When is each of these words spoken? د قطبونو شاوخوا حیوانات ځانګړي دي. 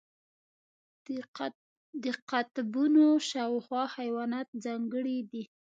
د 2.03 2.05
قطبونو 2.29 3.05
شاوخوا 3.29 3.83
حیوانات 3.95 4.47
ځانګړي 4.63 5.17
دي. 5.31 5.43